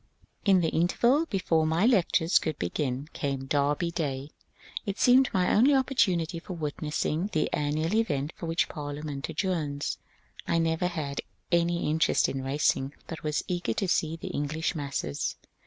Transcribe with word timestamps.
In 0.45 0.61
the 0.61 0.69
interval 0.69 1.27
before 1.27 1.67
my 1.67 1.85
lectures 1.85 2.39
could 2.39 2.57
begin 2.57 3.07
came 3.13 3.45
Derby 3.45 3.91
Day. 3.91 4.31
It 4.83 4.97
seemed 4.97 5.29
my 5.31 5.53
only 5.53 5.75
opportunity 5.75 6.39
for 6.39 6.53
witnessing 6.53 7.29
the 7.33 7.53
an 7.53 7.75
nual 7.75 7.93
event 7.93 8.33
for 8.35 8.47
which 8.47 8.67
Parliament 8.67 9.29
adjourns. 9.29 9.99
I 10.47 10.57
never 10.57 10.87
had 10.87 11.21
any 11.51 11.87
interest 11.87 12.27
in 12.27 12.43
racing, 12.43 12.95
but 13.05 13.21
was 13.21 13.43
eager 13.47 13.73
to 13.75 13.87
see 13.87 14.15
the 14.15 14.29
English 14.29 14.73
masses. 14.73 15.35